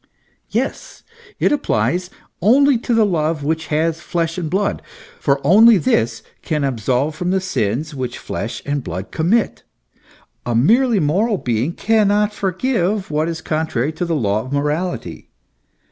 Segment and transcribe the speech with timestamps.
[0.49, 1.03] Yes,
[1.39, 2.09] it applies
[2.41, 4.81] only to the love which has flesh and blood,
[5.19, 9.61] for only this can absolve from the sins which flesh and blood commit.
[10.43, 15.29] A merely moral being cannot forgive what is con trary to the law of morality.